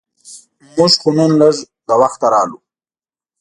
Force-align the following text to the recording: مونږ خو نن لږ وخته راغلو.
مونږ 0.75 0.93
خو 1.01 1.09
نن 1.17 1.31
لږ 1.39 1.55
وخته 2.01 2.27
راغلو. 2.33 2.57